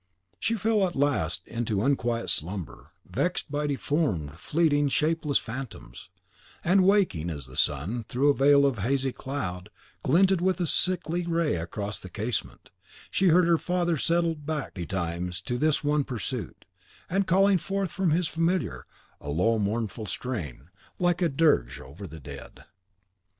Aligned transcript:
She 0.39 0.55
fell 0.55 0.87
at 0.87 0.95
last 0.95 1.47
into 1.47 1.83
unquiet 1.83 2.27
slumber, 2.31 2.89
vexed 3.07 3.51
by 3.51 3.67
deformed, 3.67 4.31
fleeting, 4.39 4.89
shapeless 4.89 5.37
phantoms; 5.37 6.09
and, 6.63 6.83
waking, 6.83 7.29
as 7.29 7.45
the 7.45 7.55
sun, 7.55 8.05
through 8.09 8.29
a 8.29 8.33
veil 8.33 8.65
of 8.65 8.79
hazy 8.79 9.11
cloud, 9.11 9.69
glinted 10.01 10.41
with 10.41 10.59
a 10.59 10.65
sickly 10.65 11.27
ray 11.27 11.53
across 11.53 11.99
the 11.99 12.09
casement, 12.09 12.71
she 13.11 13.27
heard 13.27 13.45
her 13.45 13.59
father 13.59 13.95
settled 13.95 14.43
back 14.47 14.73
betimes 14.73 15.39
to 15.41 15.59
his 15.59 15.83
one 15.83 16.03
pursuit, 16.03 16.65
and 17.07 17.27
calling 17.27 17.59
forth 17.59 17.91
from 17.91 18.09
his 18.09 18.27
Familiar 18.27 18.87
a 19.19 19.29
low 19.29 19.59
mournful 19.59 20.07
strain, 20.07 20.71
like 20.97 21.21
a 21.21 21.29
dirge 21.29 21.79
over 21.79 22.07
the 22.07 22.19
dead. 22.19 22.63